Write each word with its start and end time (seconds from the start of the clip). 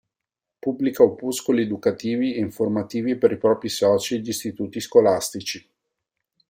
Pubblica 0.57 1.03
opuscoli 1.03 1.61
educativi 1.61 2.33
e 2.33 2.39
informativi 2.39 3.17
per 3.19 3.33
i 3.33 3.37
propri 3.37 3.69
soci 3.69 4.15
e 4.15 4.17
gli 4.21 4.29
istituti 4.29 4.79
scolastici. 4.79 5.69